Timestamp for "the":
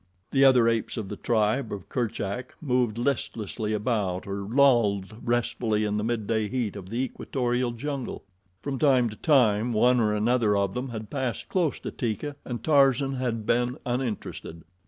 0.31-0.43, 1.09-1.15, 5.97-6.03, 6.89-6.97